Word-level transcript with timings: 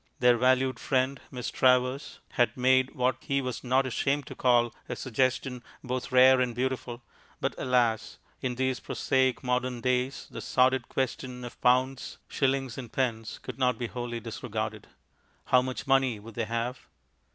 Their 0.17 0.35
valued 0.35 0.79
friend 0.79 1.21
Miss 1.29 1.51
Travers 1.51 2.21
had 2.29 2.57
made 2.57 2.95
what 2.95 3.17
he 3.21 3.39
was 3.39 3.63
not 3.63 3.85
ashamed 3.85 4.25
to 4.25 4.33
call 4.35 4.73
a 4.89 4.95
suggestion 4.95 5.63
both 5.83 6.11
rare 6.11 6.41
and 6.41 6.55
beautiful, 6.55 7.03
but 7.39 7.53
alas! 7.55 8.17
in 8.41 8.55
these 8.55 8.79
prosaic 8.79 9.43
modern 9.43 9.79
days 9.79 10.27
the 10.31 10.41
sordid 10.41 10.89
question 10.89 11.45
of 11.45 11.61
pounds, 11.61 12.17
shillings 12.27 12.79
and 12.79 12.91
pence 12.91 13.37
could 13.37 13.59
not 13.59 13.77
be 13.77 13.85
wholly 13.85 14.19
disregarded. 14.19 14.87
How 15.45 15.61
much 15.61 15.85
money 15.85 16.19
would 16.19 16.33
they 16.33 16.45
have? 16.45 16.87